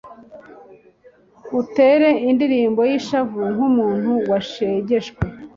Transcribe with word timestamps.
utere 1.59 2.09
indirimbo 2.29 2.81
y’ishavu 2.89 3.41
nk’umuntu 3.53 4.11
washegeshwe. 4.29 5.19